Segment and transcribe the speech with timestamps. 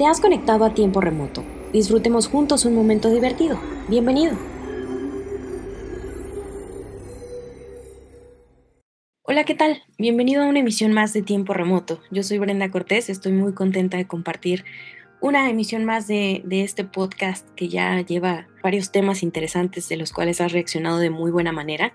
[0.00, 1.44] Te has conectado a tiempo remoto.
[1.72, 3.60] Disfrutemos juntos un momento divertido.
[3.88, 4.32] Bienvenido.
[9.22, 9.82] Hola, ¿qué tal?
[9.98, 12.00] Bienvenido a una emisión más de Tiempo Remoto.
[12.10, 14.64] Yo soy Brenda Cortés, estoy muy contenta de compartir
[15.20, 20.12] una emisión más de, de, este podcast que ya lleva varios temas interesantes de los
[20.12, 21.92] cuales has reaccionado de muy buena manera.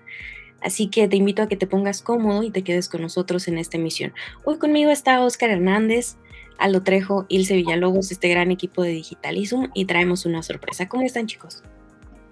[0.66, 3.56] Así que te invito a que te pongas cómodo y te quedes con nosotros en
[3.56, 4.12] esta emisión.
[4.42, 6.16] Hoy conmigo está Oscar Hernández,
[6.58, 10.88] Aldo Trejo, Ilse Villalobos, este gran equipo de Digitalism y traemos una sorpresa.
[10.88, 11.62] ¿Cómo están chicos?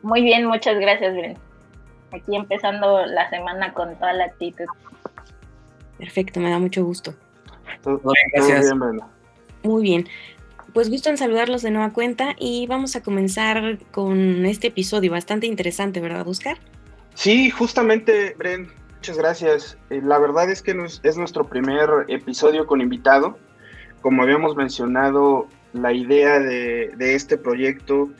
[0.02, 1.38] Muy bien, muchas gracias, Bren.
[2.10, 4.64] Aquí empezando la semana con toda la actitud.
[5.96, 7.14] Perfecto, me da mucho gusto.
[8.32, 8.74] Gracias.
[9.62, 10.08] Muy bien.
[10.72, 15.46] Pues gusto en saludarlos de nueva cuenta y vamos a comenzar con este episodio bastante
[15.46, 16.58] interesante, ¿verdad, Oscar?
[17.14, 19.78] Sí, justamente, Bren, muchas gracias.
[19.91, 23.38] Eh, la verdad es que es nuestro primer episodio con invitado
[24.05, 28.11] como habíamos mencionado, la idea de, este proyecto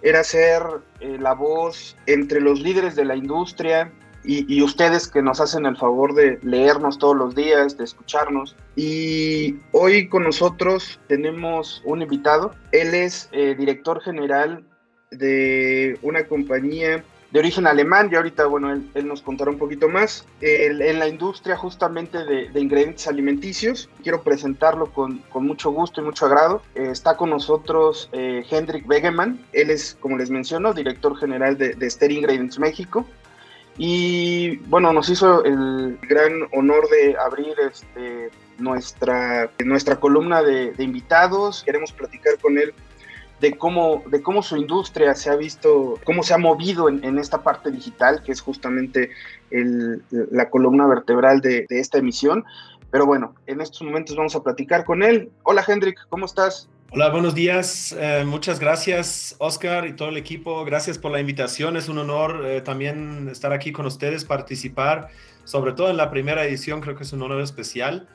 [0.00, 0.62] era ser
[1.00, 3.90] eh, la voz entre los líderes de la industria
[4.22, 8.54] y, ustedes que nos hacen el favor de leernos todos los días, de escucharnos.
[8.76, 12.54] Y hoy con nosotros tenemos un invitado.
[12.70, 14.64] Él es eh, director general
[15.10, 17.02] de una compañía
[17.32, 20.26] de origen alemán, y ahorita, bueno, él, nos contará un poquito más.
[20.42, 26.26] en la industria justamente de, ingredientes alimenticios, quiero presentarlo con, con, mucho gusto y mucho
[26.26, 26.62] agrado.
[26.74, 31.74] Eh, está con nosotros eh, Hendrik Wegemann, él es, como les menciono, director general de,
[31.74, 33.06] de Ster Ingredients México.
[33.78, 41.62] Y bueno, nos hizo el gran honor de abrir este, nuestra, nuestra columna de invitados.
[41.62, 42.74] Queremos platicar con él
[43.42, 47.42] de cómo, de cómo su industria se ha visto, cómo se ha movido en, esta
[47.42, 49.10] parte digital, que es justamente
[49.50, 52.44] la columna vertebral de, esta emisión.
[52.92, 55.32] Pero bueno, en estos momentos vamos a platicar con él.
[55.42, 56.68] Hola Hendrik, ¿cómo estás?
[56.92, 57.96] Hola, buenos días.
[57.98, 60.64] Eh, muchas gracias, Oscar y todo el equipo.
[60.64, 61.76] Gracias por la invitación.
[61.76, 65.08] Es un honor eh, también estar aquí con ustedes, participar,
[65.42, 66.80] sobre todo en la primera edición.
[66.80, 68.06] Creo que es un honor especial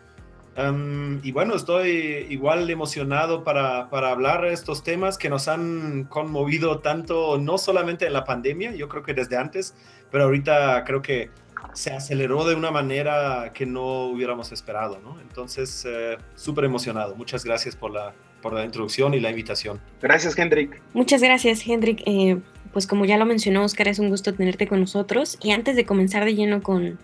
[1.21, 6.79] y bueno, estoy igual emocionado para, para, hablar de estos temas que nos han conmovido
[6.79, 9.75] tanto, no solamente en la pandemia, yo creo que desde antes,
[10.09, 11.29] pero ahorita creo que
[11.73, 15.19] se aceleró de una manera que no hubiéramos esperado, ¿no?
[15.21, 17.15] Entonces, eh, súper emocionado.
[17.15, 19.79] Muchas gracias por la, por la introducción y la invitación.
[20.01, 20.81] Gracias, Hendrik.
[20.93, 22.01] Muchas gracias, Hendrik.
[22.07, 22.39] Eh,
[22.73, 25.37] pues como ya lo mencionó Oscar, es un gusto tenerte con nosotros.
[25.41, 26.97] Y antes de comenzar de lleno con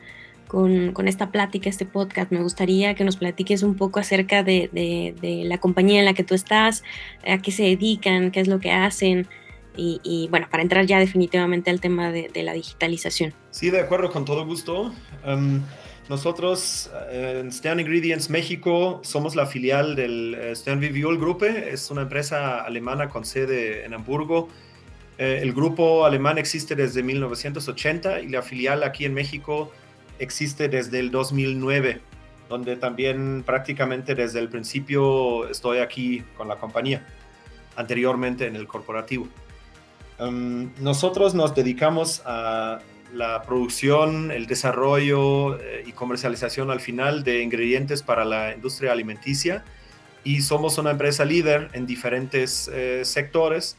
[0.53, 2.31] con, esta plática, este podcast.
[2.31, 4.69] Me gustaría que nos platiques un poco acerca de,
[5.45, 6.83] la compañía en la que tú estás,
[7.25, 9.27] a qué se dedican, qué es lo que hacen.
[9.75, 13.33] Y, bueno, para entrar ya definitivamente al tema de, la digitalización.
[13.49, 14.93] Sí, de acuerdo, con todo gusto.
[15.25, 15.63] Em,
[16.07, 21.89] nosotros eh, en Stern Ingredients México somos la filial del uh, Stern Viviol Gruppe, es
[21.89, 24.49] una empresa alemana con sede en Hamburgo.
[25.17, 29.71] Eh, el grupo alemán existe desde 1980 y la filial aquí en México
[30.19, 32.01] existe desde el 2009,
[32.49, 37.05] donde también prácticamente desde el principio estoy aquí con la compañía,
[37.75, 39.27] anteriormente en el corporativo.
[40.19, 42.79] Em, nosotros nos dedicamos a
[43.13, 49.63] la producción, el desarrollo eh, y comercialización al final de ingredientes para la industria alimenticia
[50.23, 53.77] y somos una empresa líder en diferentes eh, sectores,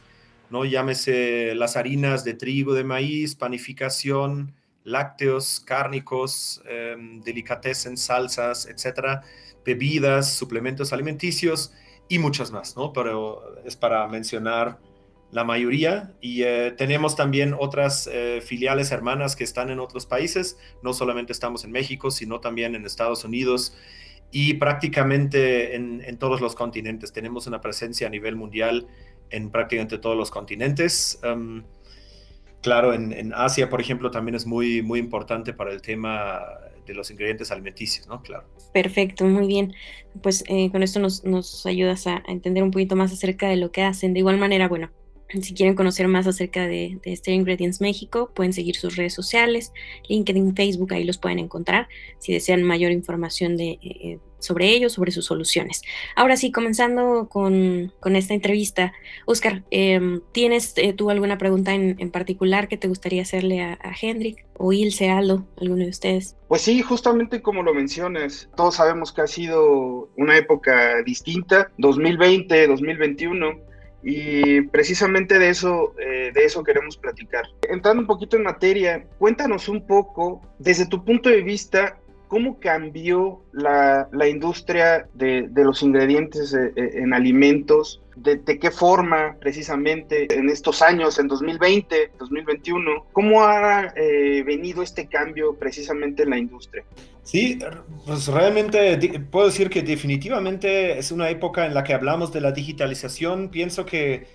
[0.50, 0.64] ¿no?
[0.64, 4.52] llámese las harinas de trigo, de maíz, panificación,
[4.84, 9.22] lácteos, cárnicos, eh, delicatessen, salsas, etcétera,
[9.64, 11.72] bebidas, suplementos alimenticios
[12.08, 12.92] y muchas más, ¿no?
[12.92, 14.78] Pero es para mencionar
[15.30, 20.58] la mayoría y eh, tenemos también otras eh, filiales hermanas que están en otros países,
[20.82, 23.76] no solamente estamos en México, sino también en Estados Unidos
[24.30, 27.12] y prácticamente en, todos los continentes.
[27.12, 28.86] Tenemos una presencia a nivel mundial
[29.30, 31.20] en prácticamente todos los continentes.
[31.24, 31.62] Um,
[32.64, 36.40] claro, en, Asia, por ejemplo, también es muy, muy importante para el tema
[36.86, 38.22] de los ingredientes alimenticios, ¿no?
[38.22, 38.44] Claro.
[38.72, 39.74] Perfecto, muy bien.
[40.22, 43.70] Pues eh, con esto nos, nos ayudas a, entender un poquito más acerca de lo
[43.70, 44.14] que hacen.
[44.14, 44.90] De igual manera, bueno,
[45.42, 49.72] si quieren conocer más acerca de, de este Ingredients México, pueden seguir sus redes sociales,
[50.08, 51.88] LinkedIn, Facebook, ahí los pueden encontrar.
[52.18, 55.82] Si desean mayor información de, eh, sobre ellos, sobre sus soluciones.
[56.16, 58.92] Ahora sí, comenzando con, esta entrevista,
[59.26, 63.92] Oscar, em, ¿tienes eh, tú alguna pregunta en, particular que te gustaría hacerle a, a
[64.00, 66.36] Hendrik o Ilse, Aldo, alguno de ustedes?
[66.48, 72.68] Pues sí, justamente como lo mencionas, todos sabemos que ha sido una época distinta, 2020,
[72.68, 73.74] 2021
[74.06, 77.46] y precisamente de eso, eh, de eso queremos platicar.
[77.70, 81.98] Entrando un poquito en materia, cuéntanos un poco, desde tu punto de vista,
[82.34, 88.02] ¿cómo cambió la, industria de, los ingredientes eh, eh, en alimentos?
[88.16, 93.06] De, qué forma precisamente en estos años, en 2020, 2021?
[93.12, 93.94] ¿Cómo ha
[94.44, 96.82] venido este cambio precisamente en la industria?
[97.22, 97.56] Sí,
[98.04, 98.98] pues realmente
[99.30, 103.48] puedo decir que definitivamente es una época en la que hablamos de la digitalización.
[103.48, 104.26] Pienso que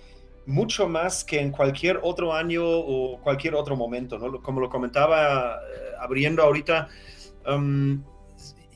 [0.46, 4.40] mucho más que en cualquier otro año o cualquier otro momento, ¿no?
[4.40, 6.88] Como lo comentaba eh, abriendo ahorita,
[7.46, 8.02] um,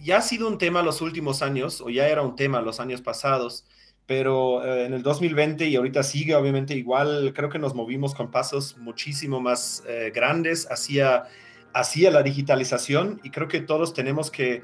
[0.03, 3.01] ya ha sido un tema los últimos años, o ya era un tema los años
[3.01, 3.65] pasados,
[4.07, 8.31] pero eh, en el 2020 y ahorita sigue obviamente igual, creo que nos movimos con
[8.31, 11.25] pasos muchísimo más eh, grandes hacia,
[11.73, 14.63] hacia la digitalización y creo que todos tenemos que,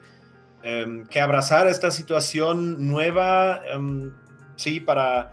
[0.63, 4.13] em, que abrazar esta situación nueva, em,
[4.57, 5.33] sí, para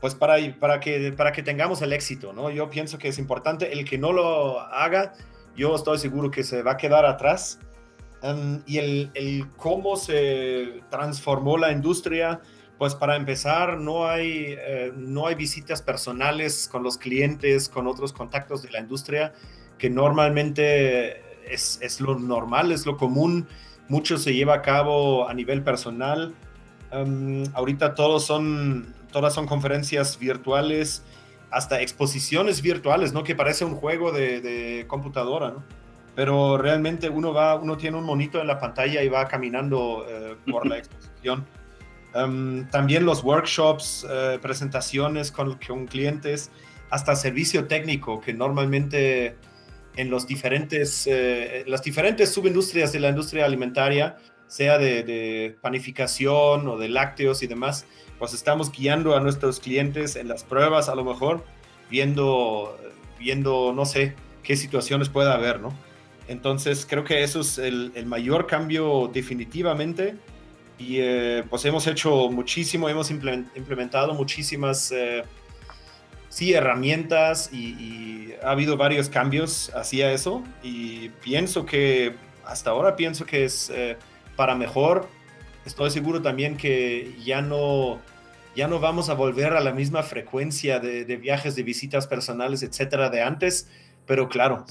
[0.00, 2.50] pues para, para, que, para que tengamos el éxito, ¿no?
[2.50, 5.14] Yo pienso que es importante, el que no lo haga,
[5.56, 7.58] yo estoy seguro que se va a quedar atrás.
[8.24, 12.40] Um, y el, el, cómo se transformó la industria,
[12.78, 18.14] pues para empezar, no hay, eh, no hay visitas personales con los clientes, con otros
[18.14, 19.34] contactos de la industria,
[19.76, 21.22] que normalmente
[21.52, 23.46] es, es lo normal, es lo común.
[23.88, 26.34] Mucho se lleva a cabo a nivel personal.
[26.92, 31.04] Um, ahorita todos son todas son conferencias virtuales,
[31.52, 33.22] hasta exposiciones virtuales, ¿no?
[33.22, 35.62] Que parece un juego de, computadora, ¿no?
[36.14, 40.36] Pero realmente uno va, uno tiene un monito en la pantalla y va caminando eh,
[40.50, 41.44] por la exposición.
[42.14, 46.50] Em, también los workshops, eh, presentaciones con, con, clientes,
[46.90, 49.36] hasta servicio técnico, que normalmente
[49.96, 54.16] en los diferentes, eh, las diferentes subindustrias de la industria alimentaria,
[54.46, 57.86] sea de, de, panificación o de lácteos y demás,
[58.18, 61.44] pues estamos guiando a nuestros clientes en las pruebas, a lo mejor
[61.90, 62.78] viendo,
[63.18, 65.72] viendo no sé, qué situaciones puede haber, ¿no?
[66.28, 70.16] Entonces creo que eso es el, mayor cambio definitivamente.
[70.78, 75.22] Y eh, pues hemos hecho muchísimo, hemos implementado muchísimas, eh,
[76.28, 80.42] sí, herramientas y, ha habido varios cambios hacia eso.
[80.62, 83.96] Y pienso que, hasta ahora pienso que es eh,
[84.36, 85.08] para mejor.
[85.64, 88.00] Estoy seguro también que ya no,
[88.54, 93.08] ya no vamos a volver a la misma frecuencia de, viajes, de visitas personales, etcétera,
[93.10, 93.68] de antes,
[94.06, 94.64] pero claro,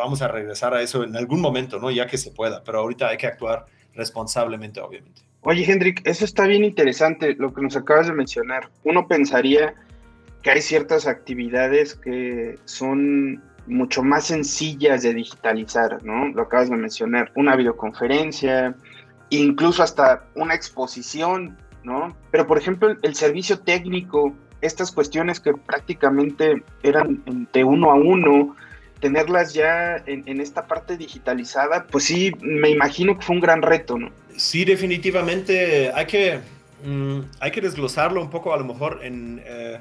[0.00, 1.90] vamos a regresar a eso en algún momento, ¿no?
[1.90, 5.22] Ya que se pueda, pero ahorita hay que actuar responsablemente, obviamente.
[5.42, 8.68] Oye, Hendrik, eso está bien interesante, lo que nos acabas de mencionar.
[8.84, 9.74] Uno pensaría
[10.42, 16.28] que hay ciertas actividades que son mucho más sencillas de digitalizar, ¿no?
[16.28, 18.74] Lo acabas de mencionar, una videoconferencia,
[19.30, 22.16] incluso hasta una exposición, ¿no?
[22.30, 27.22] Pero por ejemplo, el, servicio técnico, estas cuestiones que prácticamente eran
[27.52, 28.56] de uno a uno,
[29.00, 33.98] tenerlas ya en, esta parte digitalizada, pues sí, me imagino que fue un gran reto,
[33.98, 34.10] ¿no?
[34.36, 36.40] Sí, definitivamente hay que,
[36.84, 39.42] mm, hay que desglosarlo un poco a lo mejor en...
[39.44, 39.78] Eh,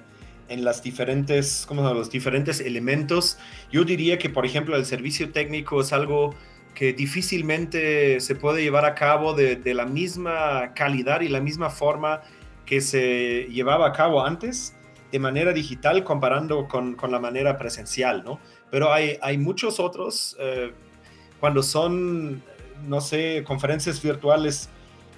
[0.50, 3.38] en las diferentes, ¿cómo los diferentes elementos.
[3.72, 6.36] Yo diría que, por ejemplo, el servicio técnico es algo
[6.74, 12.22] que difícilmente se puede llevar a cabo de, la misma calidad y la misma forma
[12.66, 14.76] que se llevaba a cabo antes
[15.12, 18.40] de manera digital comparando con, la manera presencial, ¿no?
[18.72, 20.72] Pero hay, hay muchos otros, eh,
[21.40, 22.44] cuando son,
[22.88, 24.70] no sé, conferencias virtuales,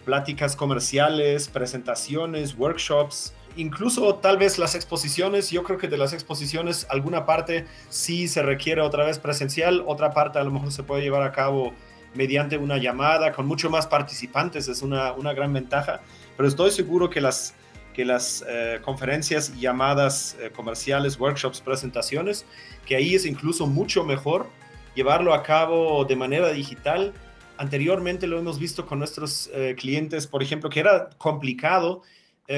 [0.05, 6.87] pláticas comerciales, presentaciones, workshops, incluso tal vez las exposiciones, yo creo que de las exposiciones
[6.89, 11.01] alguna parte sí se requiere otra vez presencial, otra parte a lo mejor se puede
[11.01, 11.73] llevar a cabo
[12.13, 16.01] mediante una llamada con mucho más participantes, es una, gran ventaja,
[16.35, 17.55] pero estoy seguro que las,
[17.93, 22.45] que las eh, conferencias, llamadas eh, comerciales, workshops, presentaciones,
[22.85, 24.47] que ahí es incluso mucho mejor
[24.95, 27.13] llevarlo a cabo de manera digital.
[27.57, 32.01] Anteriormente lo hemos visto con nuestros eh, clientes, por ejemplo, que era complicado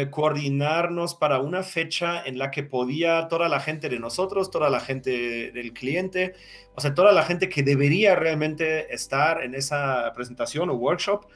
[0.10, 4.80] coordinarnos para una fecha en la que podía toda la gente de nosotros, toda la
[4.80, 6.34] gente del cliente,
[6.74, 11.28] o sea, toda la gente que debería realmente estar en esa presentación o workshop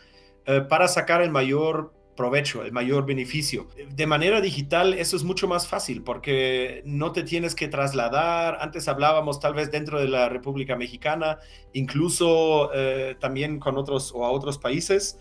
[0.69, 3.67] para sacar el mayor provecho, el mayor beneficio.
[3.89, 8.57] De manera digital eso es mucho más fácil porque no te tienes que trasladar.
[8.59, 11.39] Antes hablábamos tal vez dentro de la República Mexicana,
[11.71, 15.17] incluso eh, también con otros o a otros países.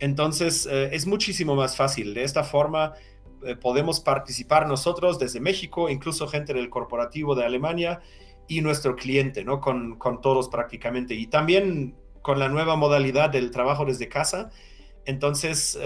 [0.00, 2.12] Entonces eh, es muchísimo más fácil.
[2.12, 2.92] De esta forma
[3.42, 8.00] eh, podemos participar nosotros desde México, incluso gente del corporativo de Alemania
[8.48, 9.60] y nuestro cliente, ¿no?
[9.60, 11.14] Con, todos prácticamente.
[11.14, 14.50] Y también con la nueva modalidad del trabajo desde casa.
[15.06, 15.78] Entonces,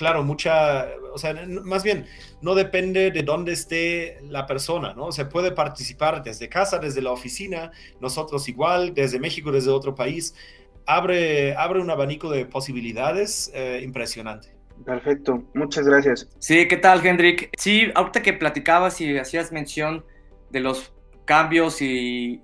[0.00, 2.06] claro, mucha, o sea, más bien,
[2.40, 5.12] no depende de dónde esté la persona, ¿no?
[5.12, 10.34] Se puede participar desde casa, desde la oficina, nosotros igual, desde México, desde otro país
[10.86, 14.48] abre, abre un abanico de posibilidades eh, impresionante.
[14.86, 16.30] Perfecto, muchas gracias.
[16.38, 17.50] Sí, ¿qué tal, Hendrik?
[17.58, 20.02] Sí, ahorita que platicabas y hacías mención
[20.48, 20.94] de los
[21.30, 22.42] cambios y,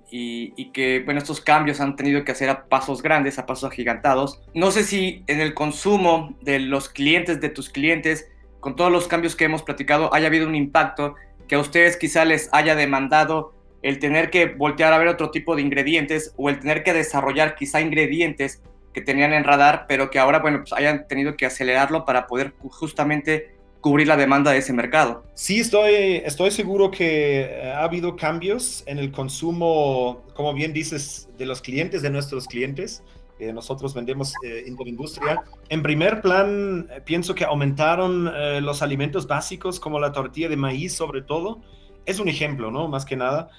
[0.73, 4.41] que, bueno, estos cambios han tenido que hacer a pasos grandes, a pasos agigantados.
[4.53, 8.29] No sé si en el consumo de los clientes, de tus clientes,
[8.61, 11.15] con todos los cambios que hemos platicado, haya habido un impacto
[11.49, 15.57] que a ustedes quizá les haya demandado el tener que voltear a ver otro tipo
[15.57, 18.63] de ingredientes o el tener que desarrollar quizá ingredientes
[18.93, 22.53] que tenían en radar, pero que ahora, bueno, pues hayan tenido que acelerarlo para poder
[22.69, 23.56] justamente
[23.87, 25.23] cubrir la demanda de ese mercado.
[25.33, 31.29] Sí, estoy, estoy seguro que eh, ha habido cambios en el consumo, como bien dices,
[31.37, 33.01] de los clientes, de nuestros clientes.
[33.37, 35.41] que nosotros vendemos eh, industria.
[35.69, 40.57] En primer plan, eh, pienso que aumentaron eh, los alimentos básicos como la tortilla de
[40.57, 41.61] maíz sobre todo.
[42.05, 42.89] Es un ejemplo, ¿no?
[42.89, 43.49] Más que nada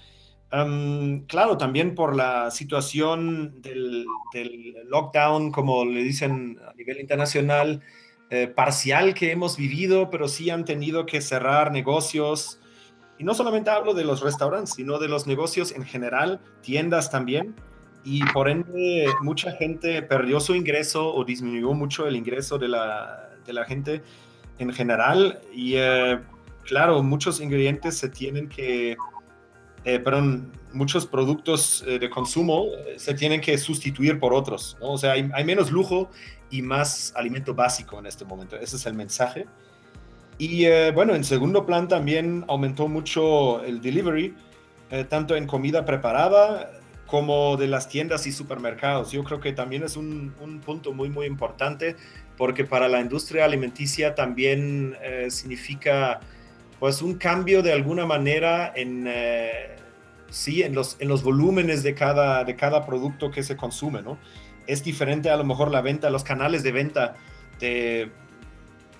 [1.27, 4.07] claro, también por la situación del,
[4.87, 7.83] lockdown, como le dicen a nivel internacional,
[8.31, 12.61] eh, parcial que hemos vivido, pero sí han tenido que cerrar negocios.
[13.19, 17.55] Y no solamente hablo de los restaurantes, sino de los negocios en general, tiendas también.
[18.05, 23.31] Y por ende, mucha gente perdió su ingreso o disminuyó mucho el ingreso de la,
[23.45, 24.03] de la gente
[24.59, 25.41] en general.
[25.53, 26.19] Y eh,
[26.65, 28.97] claro, muchos ingredientes se tienen que
[29.85, 30.21] eh, pero
[30.73, 34.93] muchos productos eh, de consumo eh, se tienen que sustituir por otros, ¿no?
[34.93, 36.11] O sea, hay, menos lujo
[36.51, 38.57] y más alimento básico en este momento.
[38.57, 39.47] Ese es el mensaje.
[40.39, 44.37] Y bueno, en segundo plan también aumentó mucho el delivery,
[45.09, 46.71] tanto en comida preparada
[47.07, 49.11] como de las tiendas y supermercados.
[49.11, 51.97] Yo creo que también es un, un punto muy, muy importante
[52.37, 54.97] porque para la industria alimenticia también
[55.29, 56.21] significa
[56.79, 59.77] pues un cambio de alguna manera en, eh,
[60.31, 64.19] sí, en, los, en los volúmenes de cada, de cada producto que se consume, ¿no?
[64.69, 67.17] Es diferente a lo mejor la venta, los canales de venta
[67.59, 68.13] de,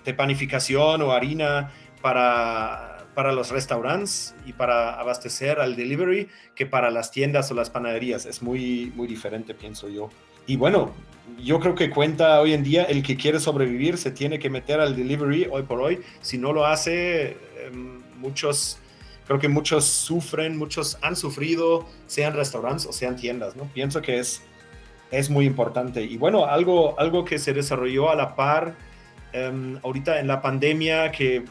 [0.03, 1.71] de panificación o harina
[2.01, 7.69] para, para los restaurantes y para abastecer al delivery que para las tiendas o las
[7.69, 8.25] panaderías.
[8.25, 10.09] Es muy, muy diferente, pienso yo.
[10.47, 10.93] Y bueno,
[11.37, 14.79] yo creo que cuenta hoy en día el que quiere sobrevivir se tiene que meter
[14.79, 15.99] al delivery hoy por hoy.
[16.21, 18.79] Si no lo hace, em, muchos,
[19.27, 23.65] creo que muchos sufren, muchos han sufrido, sean restaurantes o sean tiendas, ¿no?
[23.65, 24.41] Pienso que es,
[25.11, 26.03] es muy importante.
[26.03, 28.75] Y bueno, algo, algo que se desarrolló a la par
[29.33, 31.43] em, ahorita en la pandemia, que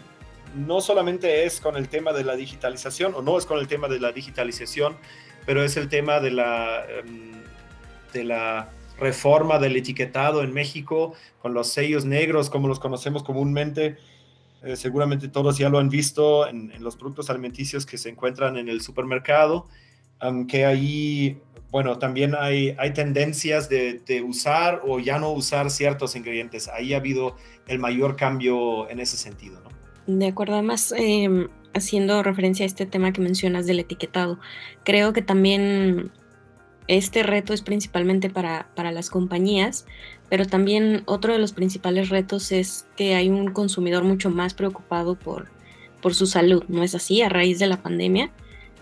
[0.54, 3.88] no solamente es con el tema de la digitalización, o no es con el tema
[3.88, 4.96] de la digitalización,
[5.46, 7.32] pero es el tema de la, em,
[8.12, 13.96] de la reforma del etiquetado en México, con los sellos negros, como los conocemos comúnmente.
[14.62, 18.68] Eh, seguramente todos ya lo han visto en, los productos alimenticios que se encuentran en
[18.68, 19.68] el supermercado,
[20.20, 21.38] aunque ahí,
[21.70, 26.68] bueno, también hay, hay tendencias de, usar o ya no usar ciertos ingredientes.
[26.68, 29.60] Ahí ha habido el mayor cambio en ese sentido.
[30.06, 34.38] De acuerdo, además, em, haciendo referencia a este tema que mencionas del etiquetado,
[34.84, 36.10] creo que también
[36.86, 39.84] este reto es principalmente para, las compañías,
[40.30, 45.14] pero también otro de los principales retos es que hay un consumidor mucho más preocupado
[45.14, 45.50] por,
[46.00, 47.20] por su salud, ¿no es así?
[47.20, 48.32] A raíz de la pandemia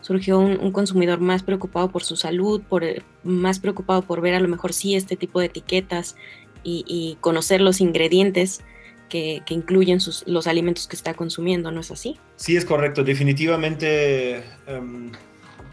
[0.01, 4.41] surgió un, consumidor más preocupado por su salud, por, eh, más preocupado por ver a
[4.41, 6.17] lo mejor sí este tipo de etiquetas
[6.63, 8.61] y, conocer los ingredientes
[9.09, 12.19] que, incluyen los alimentos que está consumiendo, ¿no es así?
[12.35, 13.05] Sí, es correcto.
[13.05, 15.13] Definitivamente em,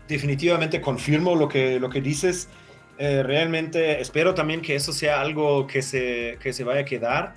[0.08, 2.50] definitivamente confirmo lo que, lo que dices.
[2.98, 7.34] Eh, realmente espero también que eso sea algo que se, que se vaya a quedar,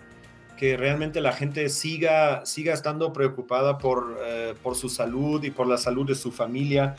[0.56, 5.66] que realmente la gente siga, siga estando preocupada por, eh, por su salud y por
[5.66, 6.96] la salud de su familia,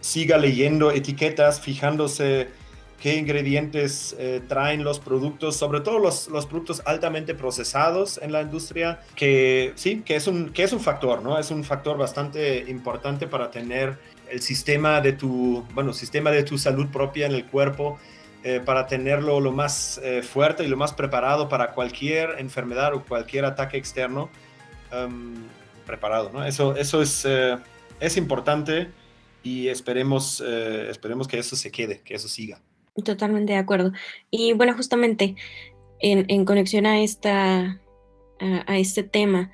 [0.00, 2.48] siga leyendo etiquetas, fijándose
[3.02, 8.42] qué ingredientes eh, traen los productos, sobre todo los, los, productos altamente procesados en la
[8.42, 11.36] industria, que sí, que es, un, que es un factor, ¿no?
[11.36, 13.98] Es un factor bastante importante para tener
[14.30, 17.98] el sistema de tu, bueno, sistema de tu salud propia en el cuerpo,
[18.44, 23.04] eh, para tenerlo lo más eh, fuerte y lo más preparado para cualquier enfermedad o
[23.04, 24.30] cualquier ataque externo,
[24.90, 25.34] em,
[25.86, 26.44] preparado, ¿no?
[26.44, 27.26] Eso, eso es,
[28.00, 28.88] es importante
[29.42, 32.60] y esperemos, esperemos que eso se quede, que eso siga.
[33.04, 33.92] Totalmente de acuerdo.
[34.30, 35.34] Y bueno, justamente
[35.98, 37.80] en, conexión a, esta,
[38.38, 39.50] a, este tema,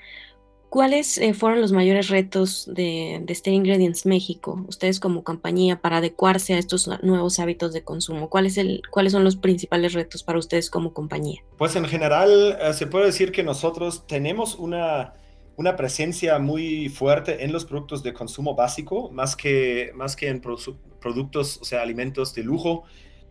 [0.68, 6.54] ¿cuáles eh, fueron los mayores retos de, de Ingredients México, ustedes como compañía, para adecuarse
[6.54, 8.28] a estos nuevos hábitos de consumo?
[8.28, 11.42] ¿Cuál es el, ¿Cuáles son los principales retos para ustedes como compañía?
[11.56, 15.14] Pues en general eh, se puede decir que nosotros tenemos una,
[15.56, 20.40] una presencia muy fuerte en los productos de consumo básico, más que, más que en
[20.40, 22.84] productos, o sea, alimentos de lujo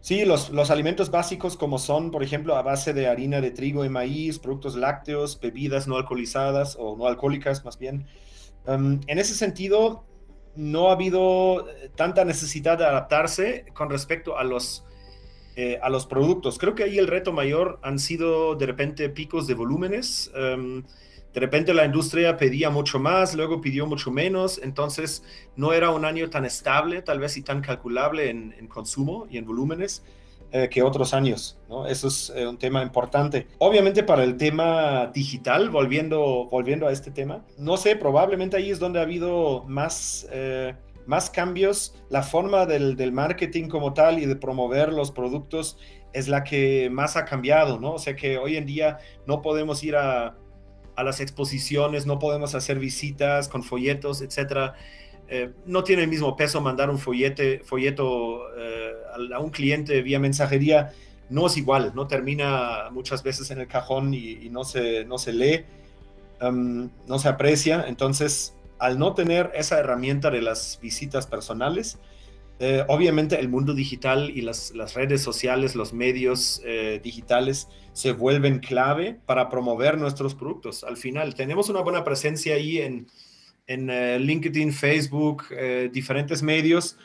[0.07, 3.83] Sí, los, los, alimentos básicos como son, por ejemplo, a base de harina de trigo
[3.83, 8.07] y maíz, productos lácteos, bebidas no alcoholizadas o no alcohólicas más bien.
[8.65, 10.05] Um, en ese sentido,
[10.55, 14.85] no ha habido eh, tanta necesidad de adaptarse con respecto a los,
[15.57, 16.57] eh, a los productos.
[16.57, 20.31] Creo que ahí el reto mayor han sido de repente picos de volúmenes.
[20.37, 20.83] Um,
[21.37, 25.21] de repente la industria pedía mucho más, luego pidió mucho menos, entonces
[25.55, 29.45] no era un año tan estable, tal vez y tan calculable en, consumo y en
[29.45, 30.03] volúmenes.
[30.51, 31.59] Eh, que otros años.
[31.89, 33.45] Eso es eh, un tema importante.
[33.59, 38.79] Obviamente para el tema digital, volviendo, volviendo a este tema, no sé, probablemente ahí es
[38.79, 40.73] donde ha habido más, eh,
[41.05, 41.93] más cambios.
[42.09, 45.77] La forma del, del, marketing como tal y de promover los productos
[46.13, 47.93] es la que más ha cambiado, ¿no?
[47.93, 50.35] O sea que hoy en día no podemos ir a,
[50.97, 54.73] a las exposiciones, no podemos hacer visitas con folletos, etcétera.
[55.29, 58.93] Eh, no tiene el mismo peso mandar un follete, folleto eh,
[59.33, 60.91] a, un cliente vía mensajería,
[61.29, 65.33] no es igual, no termina muchas veces en el cajón y, no, se, no se
[65.33, 65.65] lee,
[66.41, 67.85] um, no se aprecia.
[67.87, 71.99] Entonces, al no tener esa herramienta de las visitas personales,
[72.59, 78.59] eh, obviamente el mundo digital y las, redes sociales, los medios eh, digitales se vuelven
[78.59, 80.83] clave para promover nuestros productos.
[80.83, 83.07] Al final, tenemos una buena presencia ahí en,
[83.67, 85.43] eh, LinkedIn, Facebook,
[85.91, 86.97] diferentes medios,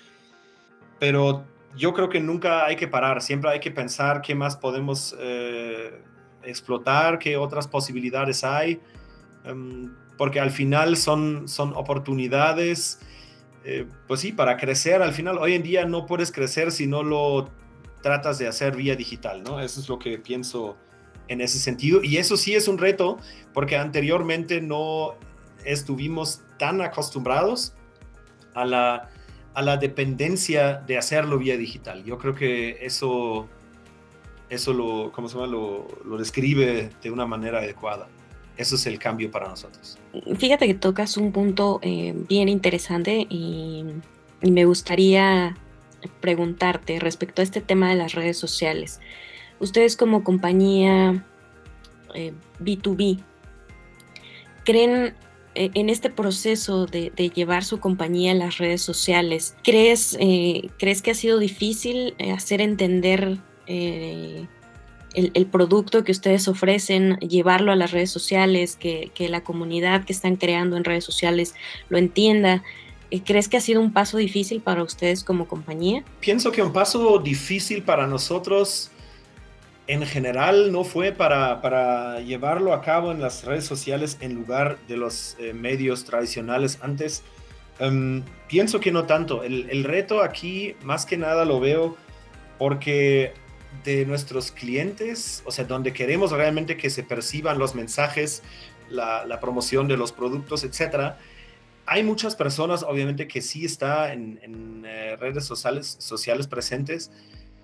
[0.99, 1.45] pero
[1.77, 5.15] yo creo que nunca hay que parar, siempre hay que pensar qué más podemos
[6.45, 8.81] explotar, qué otras posibilidades hay,
[9.45, 13.01] em, porque al final son, son oportunidades
[13.65, 17.03] eh, pues sí, para crecer al final, hoy en día no puedes crecer si no
[17.03, 17.51] lo
[18.03, 19.61] tratas de hacer vía digital, ¿no?
[19.61, 20.77] Eso es lo que pienso
[21.29, 22.03] en ese sentido.
[22.03, 23.19] Y eso sí es un reto,
[23.53, 25.15] porque anteriormente no
[25.65, 27.75] estuvimos tan acostumbrados
[28.55, 29.09] a la,
[29.55, 32.05] a la dependencia de hacerlo vía digital.
[32.05, 33.49] Yo creo que eso,
[34.51, 35.47] eso lo, ¿cómo se llama?
[35.47, 38.09] Lo, lo describe de una manera adecuada.
[38.57, 39.99] Eso es el cambio para nosotros.
[40.39, 43.85] Fíjate que tocas un punto eh, bien interesante y,
[44.43, 45.57] me gustaría
[46.21, 48.99] preguntarte respecto a este tema de las redes sociales.
[49.61, 51.25] Ustedes como compañía
[52.59, 53.23] B2B, eh,
[54.65, 55.15] ¿creen
[55.55, 60.19] eh, en este proceso de, llevar su compañía a las redes sociales, ¿crees,
[60.77, 63.39] ¿crees que ha sido difícil hacer entender
[65.15, 70.37] el, producto que ustedes ofrecen, llevarlo a las redes sociales, que, la comunidad que están
[70.37, 71.55] creando en redes sociales
[71.89, 72.63] lo entienda.
[73.11, 76.05] Eh, ¿Crees que ha sido un paso difícil para ustedes como compañía?
[76.21, 78.91] Pienso que un paso difícil para nosotros
[79.87, 84.97] en general no fue para, llevarlo a cabo en las redes sociales en lugar de
[84.97, 87.23] los eh, medios tradicionales antes.
[87.79, 89.43] Em, pienso que no tanto.
[89.43, 91.97] El reto aquí más que nada lo veo
[92.59, 93.35] porque
[93.85, 98.43] de nuestros clientes, o sea, donde queremos realmente que se perciban los mensajes,
[98.89, 101.19] la, promoción de los productos, etcétera.
[101.87, 107.11] Hay muchas personas, obviamente, que sí está en, eh, redes sociales, sociales presentes,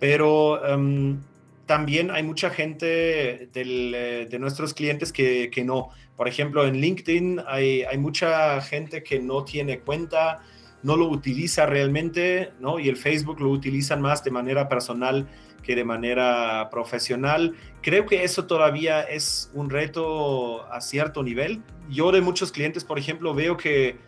[0.00, 1.20] pero em,
[1.66, 5.90] también hay mucha gente eh, de nuestros clientes que, que, no.
[6.16, 10.40] Por ejemplo, en LinkedIn hay, hay mucha gente que no tiene cuenta,
[10.82, 12.80] no lo utiliza realmente, ¿no?
[12.80, 15.28] Y el Facebook lo utilizan más de manera personal
[15.68, 17.54] que de manera profesional.
[17.82, 21.60] Creo que eso todavía es un reto a cierto nivel.
[21.90, 23.98] Yo de muchos clientes, por ejemplo, veo que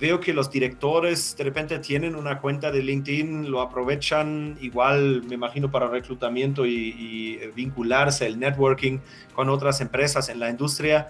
[0.00, 5.34] veo que los directores de repente tienen una cuenta de LinkedIn, lo aprovechan igual, me
[5.34, 8.98] imagino, para reclutamiento y, vincularse, el networking
[9.34, 11.08] con otras empresas en la industria,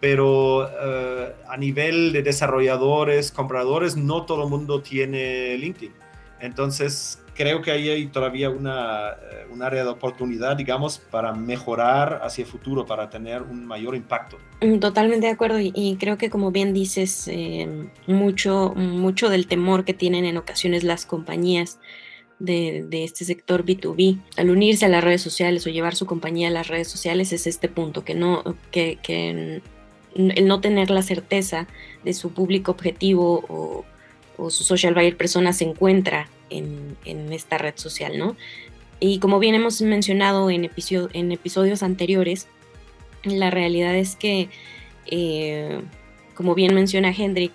[0.00, 6.07] pero eh, a nivel de desarrolladores, compradores, no todo el mundo tiene LinkedIn.
[6.40, 12.20] Entonces, creo que ahí hay todavía una, eh, un área de oportunidad, digamos, para mejorar
[12.22, 14.38] hacia el futuro, para tener un mayor impacto.
[14.60, 19.84] Mm, totalmente de acuerdo y, creo que como bien dices, em, mucho, mucho del temor
[19.84, 21.78] que tienen en ocasiones las compañías
[22.40, 26.52] de, este sector B2B al unirse a las redes sociales o llevar su compañía a
[26.52, 28.98] las redes sociales es este punto, que no, que
[30.14, 31.68] el no tener la certeza
[32.04, 33.84] de su público objetivo o,
[34.38, 36.96] o su social buyer persona se encuentra en,
[37.32, 38.36] esta red social, ¿no?
[39.00, 40.70] Y como bien hemos mencionado en,
[41.12, 42.48] en episodios anteriores,
[43.24, 44.48] la realidad es que,
[45.06, 45.82] eh,
[46.34, 47.52] como bien menciona Hendrik,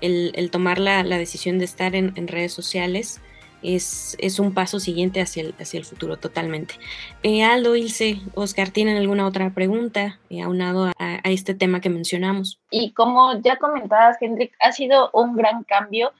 [0.00, 3.20] el, tomar la, decisión de estar en, redes sociales
[3.62, 6.74] es, es, un paso siguiente hacia el, hacia el futuro totalmente.
[7.22, 11.90] Eh, Aldo, Ilse, Oscar, ¿tienen alguna otra pregunta eh, aunado a, a, este tema que
[11.90, 12.60] mencionamos?
[12.70, 16.12] Y como ya comentabas, Hendrik, ha sido un gran cambio.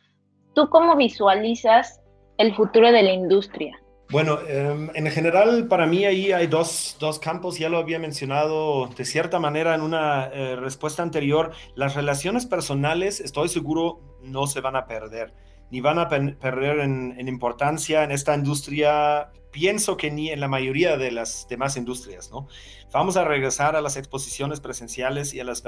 [0.54, 2.00] ¿Tú cómo visualizas
[2.38, 3.78] el futuro de la industria?
[4.10, 8.86] Bueno, em, en general para mí ahí hay dos, dos, campos, ya lo había mencionado
[8.86, 14.62] de cierta manera en una eh, respuesta anterior, las relaciones personales estoy seguro no se
[14.62, 15.34] van a perder,
[15.70, 20.48] ni van a perder en, en importancia en esta industria pienso que ni en la
[20.48, 22.48] mayoría de las demás industrias, ¿no?
[22.92, 25.62] Vamos a regresar a las exposiciones presenciales y a las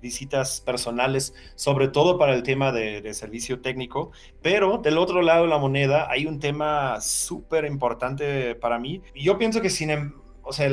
[0.00, 4.10] visitas personales, sobre todo para el tema de, servicio técnico,
[4.40, 9.02] pero del otro lado de la moneda hay un tema súper importante para mí.
[9.14, 10.70] Yo pienso que sin, em, o sea,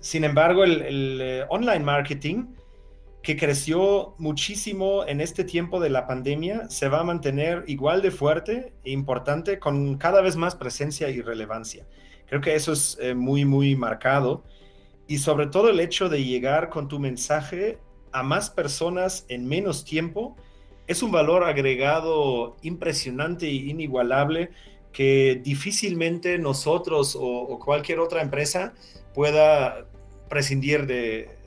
[0.00, 2.46] sin embargo el, eh, online marketing
[3.22, 8.10] que creció muchísimo en este tiempo de la pandemia, se va a mantener igual de
[8.10, 11.86] fuerte e importante con cada vez más presencia y relevancia.
[12.26, 14.42] Creo que eso es eh, muy, muy marcado.
[15.06, 17.78] Y sobre todo el hecho de llegar con tu mensaje
[18.10, 20.36] a más personas en menos tiempo
[20.88, 24.50] es un valor agregado impresionante e inigualable
[24.92, 28.74] que difícilmente nosotros o, o cualquier otra empresa
[29.14, 29.86] pueda
[30.28, 31.41] prescindir de,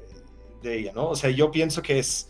[0.66, 1.10] de ella, ¿no?
[1.10, 2.28] O sea, yo pienso que es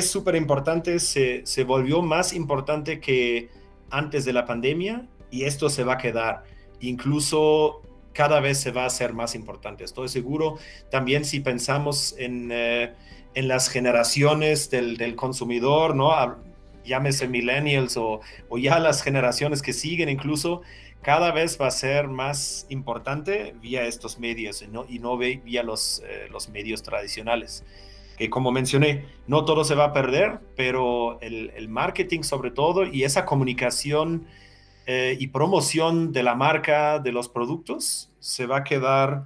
[0.00, 3.50] súper importante, se, se volvió más importante que
[3.90, 6.44] antes de la pandemia y esto se va a quedar.
[6.80, 9.84] Incluso cada vez se va a hacer más importante.
[9.84, 10.58] Estoy seguro
[10.90, 12.94] también si pensamos en, eh,
[13.34, 16.12] en las generaciones del, del, consumidor, ¿no?
[16.84, 20.62] llámese millennials o, o, ya las generaciones que siguen incluso,
[21.02, 24.86] cada vez va a ser más importante vía estos medios ¿no?
[24.88, 27.64] y no vía los, eh, los medios tradicionales.
[28.16, 32.86] Que como mencioné, no todo se va a perder, pero el, el marketing sobre todo
[32.86, 34.26] y esa comunicación
[34.86, 39.24] eh, y promoción de la marca, de los productos, se va a quedar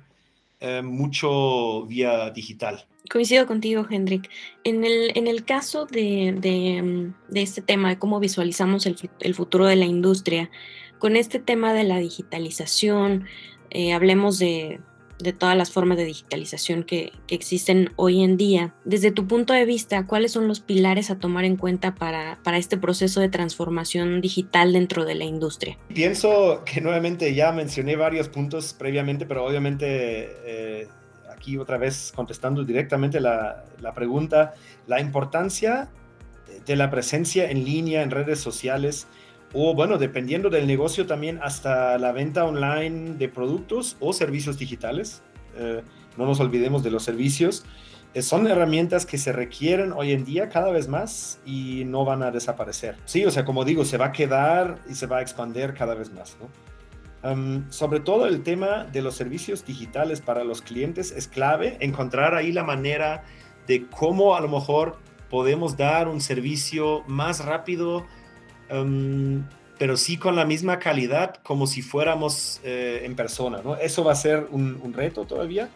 [0.60, 2.86] eh, mucho vía digital.
[3.10, 4.28] Coincido contigo, Hendrik.
[4.64, 9.34] En el, en el caso de, de, de, este tema, de cómo visualizamos el, el
[9.34, 10.50] futuro de la industria,
[10.98, 13.26] con este tema de la digitalización,
[13.70, 14.80] eh, hablemos de,
[15.38, 18.74] todas las formas de digitalización que, existen hoy en día.
[18.84, 22.76] Desde tu punto de vista, ¿cuáles son los pilares a tomar en cuenta para, este
[22.76, 25.78] proceso de transformación digital dentro de la industria?
[25.88, 29.86] Pienso que nuevamente ya mencioné varios puntos previamente, pero obviamente...
[30.44, 30.88] Eh,
[31.28, 34.54] aquí otra vez contestando directamente la, la, pregunta,
[34.86, 35.90] la importancia
[36.64, 39.06] de la presencia en línea en redes sociales
[39.52, 45.22] o bueno, dependiendo del negocio también hasta la venta online de productos o servicios digitales.
[45.56, 45.82] Eh,
[46.16, 47.64] no nos olvidemos de los servicios.
[48.14, 52.22] Eh, son herramientas que se requieren hoy en día cada vez más y no van
[52.22, 52.96] a desaparecer.
[53.04, 55.94] Sí, o sea, como digo, se va a quedar y se va a expandir cada
[55.94, 56.36] vez más.
[57.70, 62.52] sobre todo el tema de los servicios digitales para los clientes es clave, encontrar ahí
[62.52, 63.24] la manera
[63.66, 64.96] de cómo a lo mejor
[65.28, 68.06] podemos dar un servicio más rápido,
[68.68, 69.44] Em,
[69.78, 73.76] pero sí con la misma calidad como si fuéramos eh, en persona, ¿no?
[73.76, 75.68] Eso va a ser un, reto todavía.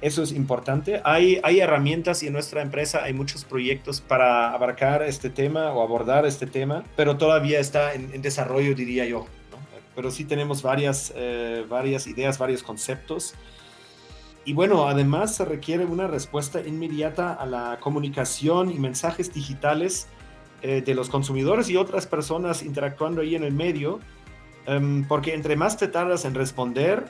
[0.00, 1.02] Eso es importante.
[1.04, 5.82] Hay, hay herramientas y en nuestra empresa hay muchos proyectos para abarcar este tema o
[5.82, 9.26] abordar este tema, pero todavía está en, desarrollo, diría yo.
[9.50, 9.58] ¿no?
[9.94, 13.34] Pero sí tenemos varias, eh, varias ideas, varios conceptos.
[14.44, 20.08] Y bueno, además se requiere una respuesta inmediata a la comunicación y mensajes digitales
[20.62, 24.00] eh, de los consumidores y otras personas interactuando ahí en el medio,
[24.66, 27.06] em, porque entre más te tardas en responder,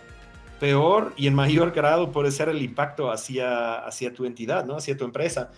[0.60, 4.76] peor y en mayor grado puede ser el impacto hacia, hacia tu entidad, ¿no?
[4.76, 5.50] hacia tu empresa.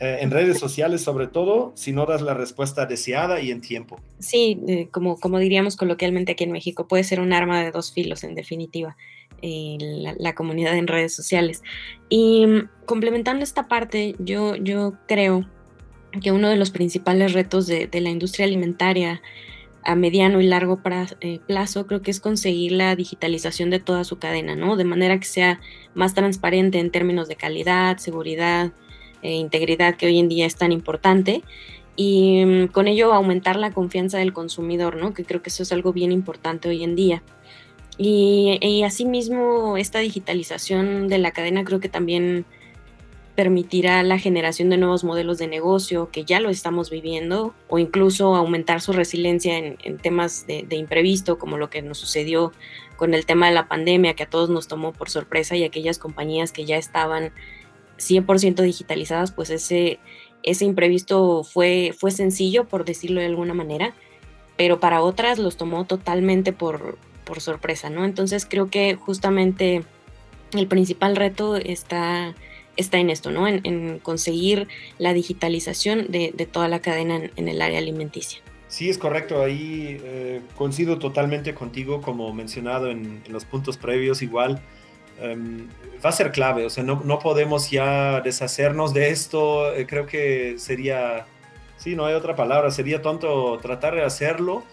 [0.00, 4.00] Eh, en redes sociales, sobre todo, si no das la respuesta deseada y en tiempo.
[4.18, 7.92] Sí, eh, como, como diríamos coloquialmente aquí en México, puede ser un arma de dos
[7.92, 8.96] filos, en definitiva,
[9.40, 11.62] la, la, comunidad en redes sociales.
[12.08, 15.46] Y mm, complementando esta parte, yo, yo creo
[16.20, 19.22] que uno de los principales retos de, la industria alimentaria
[19.82, 20.80] a mediano y largo
[21.20, 24.76] eh, plazo creo que es conseguir la digitalización de toda su cadena, ¿no?
[24.76, 25.60] De manera que sea
[25.94, 28.72] más transparente en términos de calidad, seguridad,
[29.22, 31.42] e integridad que hoy en día es tan importante
[31.96, 35.14] y mm, con ello aumentar la confianza del consumidor, ¿no?
[35.14, 37.22] Que creo que eso es algo bien importante hoy en día.
[37.96, 42.44] Y, y asimismo, esta digitalización de la cadena creo que también
[43.34, 48.36] permitirá la generación de nuevos modelos de negocio que ya lo estamos viviendo o incluso
[48.36, 52.52] aumentar su resiliencia en, temas de, imprevisto como lo que nos sucedió
[52.96, 55.98] con el tema de la pandemia que a todos nos tomó por sorpresa y aquellas
[55.98, 57.32] compañías que ya estaban
[57.98, 59.98] 100% digitalizadas pues ese,
[60.44, 63.94] ese imprevisto fue, fue sencillo por decirlo de alguna manera
[64.56, 68.04] pero para otras los tomó totalmente por, por sorpresa, ¿no?
[68.04, 69.84] Entonces creo que justamente
[70.52, 72.34] el principal reto está
[72.76, 73.46] está en esto, ¿no?
[73.46, 78.40] En, conseguir la digitalización de, toda la cadena en, el área alimenticia.
[78.68, 79.42] Sí, es correcto.
[79.42, 84.60] Ahí eh, coincido totalmente contigo, como mencionado en, los puntos previos, igual.
[85.20, 85.68] Em,
[86.04, 89.72] va a ser clave, o sea, no, no podemos ya deshacernos de esto.
[89.74, 91.26] Eh, creo que sería,
[91.76, 94.64] sí, no hay otra palabra, sería tonto tratar de hacerlo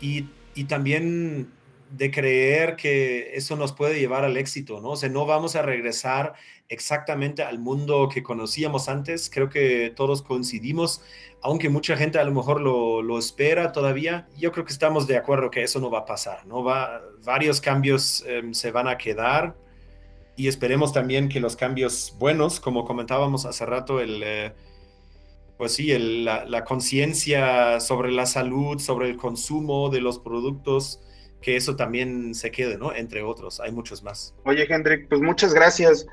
[0.00, 1.48] y, y también
[1.90, 4.90] de creer que eso nos puede llevar al éxito, ¿no?
[4.90, 6.34] O sea, no vamos a regresar
[6.68, 9.30] exactamente al mundo que conocíamos antes.
[9.30, 11.02] Creo que todos coincidimos,
[11.42, 14.28] aunque mucha gente a lo mejor lo, espera todavía.
[14.36, 16.64] Yo creo que estamos de acuerdo que eso no va a pasar, ¿no?
[16.64, 19.56] Va, varios cambios em, se van a quedar
[20.36, 24.22] y esperemos también que los cambios buenos, como comentábamos hace rato, el...
[24.24, 24.52] Eh,
[25.56, 31.00] pues sí, la, la conciencia sobre la salud, sobre el consumo de los productos,
[31.40, 32.94] que eso también se quede, ¿no?
[32.94, 34.34] Entre otros, hay muchos más.
[34.44, 36.06] Oye, Hendrik, pues muchas gracias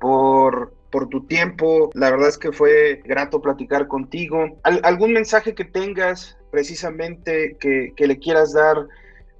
[0.00, 1.90] por, por tu tiempo.
[1.94, 4.58] La verdad es que fue grato platicar contigo.
[4.62, 8.86] ¿Algún mensaje que tengas precisamente que, que le quieras dar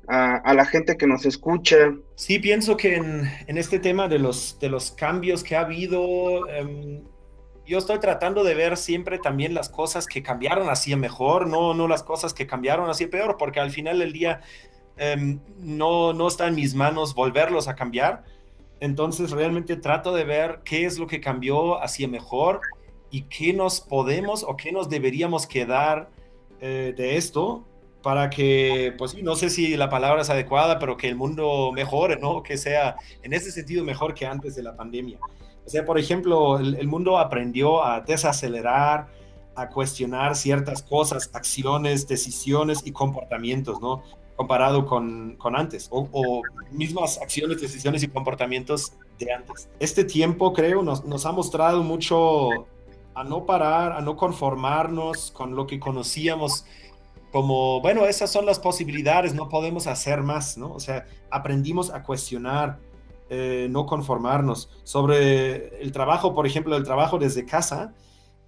[0.08, 1.94] a, a, la gente que nos escucha?
[2.16, 6.48] Sí, pienso que en, en, este tema de los, de los cambios que ha habido,
[6.48, 7.02] eh,
[7.66, 11.88] yo estoy tratando de ver siempre también las cosas que cambiaron así mejor, no, no
[11.88, 14.40] las cosas que cambiaron así peor, porque al final del día
[14.96, 18.24] Em, no, no está en mis manos volverlos a cambiar.
[18.80, 22.61] Entonces realmente trato de ver qué es lo que cambió hacia mejor
[23.11, 26.11] y qué nos podemos o qué nos deberíamos quedar
[26.61, 27.64] eh, de esto
[28.02, 32.16] para que, pues no sé si la palabra es adecuada, pero que el mundo mejore,
[32.16, 32.42] ¿no?
[32.42, 35.18] Que sea en ese sentido mejor que antes de la pandemia.
[35.64, 39.09] O sea, por ejemplo, el, el mundo aprendió a desacelerar,
[39.57, 44.02] a cuestionar ciertas cosas, acciones, decisiones y comportamientos, ¿no?
[44.36, 49.68] Comparado con, con antes, o, mismas acciones, decisiones y comportamientos de antes.
[49.78, 52.66] Este tiempo, creo, nos, nos ha mostrado mucho
[53.14, 56.64] a no parar, a no conformarnos con lo que conocíamos
[57.34, 60.72] como, bueno, esas son las posibilidades, no podemos hacer más, ¿no?
[60.72, 62.78] O sea, aprendimos a cuestionar,
[63.28, 64.70] eh, no conformarnos.
[64.84, 67.92] Sobre el trabajo, por ejemplo, el trabajo desde casa,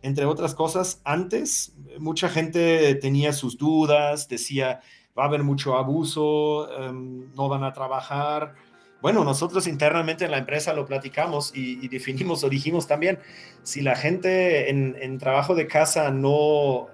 [0.03, 4.83] entre otras cosas, antes mucha gente tenía sus dudas, decía,
[5.19, 8.55] va a haber mucho abuso, em, no van a trabajar.
[9.01, 13.19] Bueno, nosotros internamente en la empresa lo platicamos y, definimos o dijimos también,
[13.63, 16.89] si la gente en, trabajo de casa no,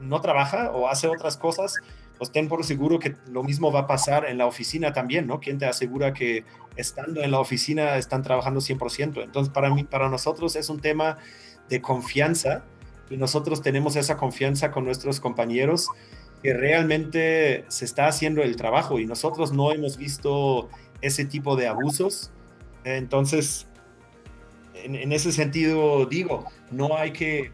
[0.00, 1.74] no trabaja o hace otras cosas,
[2.18, 5.38] pues ten por seguro que lo mismo va a pasar en la oficina también, ¿no?
[5.40, 6.44] ¿Quién te asegura que
[6.76, 9.22] estando en la oficina están trabajando 100%?
[9.22, 11.18] Entonces, para mí, para nosotros es un tema
[11.68, 12.64] de confianza
[13.10, 15.88] y nosotros tenemos esa confianza con nuestros compañeros
[16.52, 20.68] realmente se está haciendo el trabajo y nosotros no hemos visto
[21.00, 22.30] ese tipo de abusos.
[22.84, 23.66] Entonces,
[24.74, 27.52] en, ese sentido digo, no hay que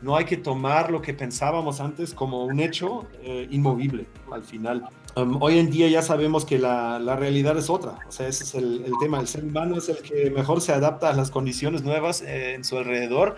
[0.00, 4.88] no hay que tomar lo que pensábamos antes como un hecho eh, inmovible al final.
[5.14, 8.54] Hoy en día ya sabemos que la, la, realidad es otra, o sea, ese es
[8.54, 12.22] el, tema, el ser humano es el que mejor se adapta a las condiciones nuevas
[12.22, 13.36] eh, en su alrededor,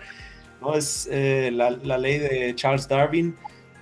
[0.61, 0.73] ¿no?
[0.75, 3.35] Es eh, la, ley de Charles Darwin,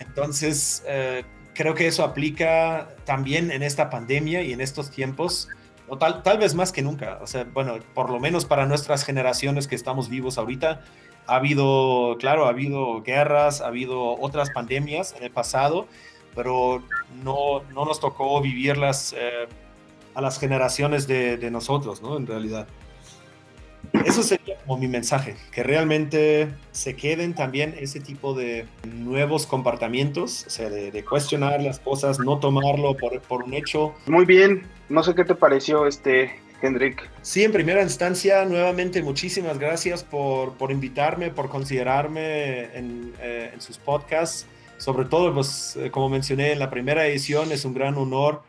[0.07, 5.49] entonces, eh, creo que eso aplica también en esta pandemia y en estos tiempos,
[5.87, 7.19] o tal, tal vez más que nunca.
[7.21, 10.81] O sea, bueno, por lo menos para nuestras generaciones que estamos vivos ahorita,
[11.27, 15.87] ha habido, claro, ha habido guerras, ha habido otras pandemias en el pasado,
[16.35, 16.83] pero
[17.23, 19.47] no, no nos tocó vivirlas eh,
[20.15, 22.17] a las generaciones de, de nosotros, ¿no?
[22.17, 22.67] En realidad.
[24.05, 30.45] Eso sería como mi mensaje, que realmente se queden también ese tipo de nuevos comportamientos,
[30.47, 33.93] o sea, de, cuestionar las cosas, no tomarlo por, por, un hecho.
[34.07, 37.07] Muy bien, no sé qué te pareció este, Hendrik.
[37.21, 43.61] Sí, en primera instancia, nuevamente muchísimas gracias por, por invitarme, por considerarme en, eh, en,
[43.61, 44.47] sus podcasts.
[44.77, 48.41] Sobre todo, pues, eh, como mencioné en la primera edición, es un gran honor.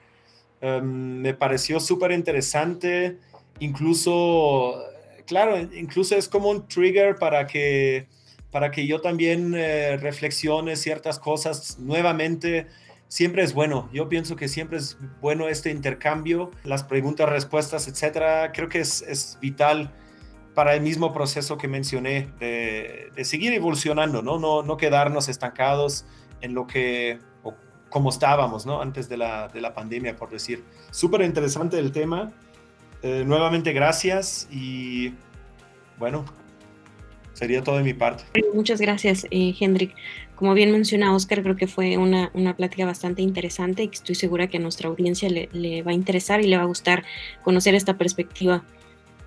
[0.63, 3.19] Um, me pareció súper interesante,
[3.59, 4.81] incluso
[5.27, 8.09] claro, incluso es como un trigger para que,
[8.51, 12.67] para que yo también eh, reflexione ciertas cosas nuevamente.
[13.09, 18.53] Siempre es bueno, yo pienso que siempre es bueno este intercambio, las preguntas, respuestas, etcétera.
[18.53, 19.93] Creo que es, es vital
[20.55, 24.39] para el mismo proceso que mencioné, de, seguir evolucionando, ¿no?
[24.39, 24.63] ¿no?
[24.63, 26.07] No quedarnos estancados
[26.41, 27.55] en lo que, o
[27.91, 28.81] como estábamos, ¿no?
[28.81, 30.65] Antes de la, de la pandemia, por decir.
[30.91, 32.33] Súper interesante el tema
[33.05, 35.13] eh, nuevamente gracias y
[35.99, 36.25] bueno,
[37.35, 38.25] sería todo de mi parte.
[38.55, 39.95] Muchas gracias, eh, Hendrik.
[40.37, 44.49] Como bien menciona Oscar, creo que fue una, una, plática bastante interesante y estoy segura
[44.49, 47.05] que a nuestra audiencia le, va a interesar y le va a gustar
[47.43, 48.65] conocer esta perspectiva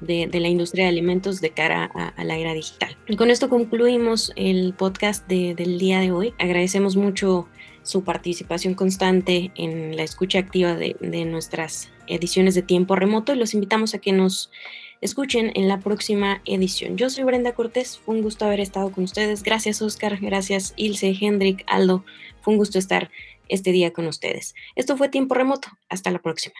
[0.01, 1.85] de, de la industria de alimentos de cara
[2.17, 2.97] a, la era digital.
[3.07, 6.33] Y con esto concluimos el podcast de, del día de hoy.
[6.39, 7.47] Agradecemos mucho
[7.87, 13.37] su participación constante en la escucha activa de, de nuestras ediciones de tiempo remoto y
[13.37, 14.51] los invitamos a que nos
[14.99, 16.97] escuchen en la próxima edición.
[16.97, 19.41] Yo soy Brenda Cortés, fue un gusto haber estado con ustedes.
[19.41, 22.03] Gracias Oscar, gracias Ilse, Hendrik, Aldo,
[22.41, 23.09] fue un gusto estar
[23.47, 24.53] este día con ustedes.
[24.75, 26.55] Esto fue Tiempo Remoto, hasta la próxima.